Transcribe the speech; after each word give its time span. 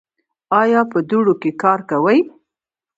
ایا 0.61 0.81
په 0.91 0.99
دوړو 1.09 1.33
کې 1.41 1.51
کار 1.63 1.79
کوئ؟ 1.89 2.19